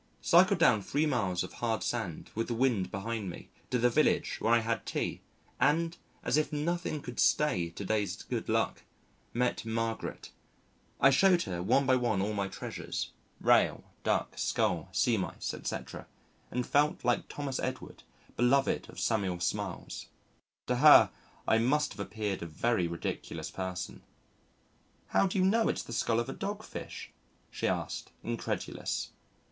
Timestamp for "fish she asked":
26.63-28.11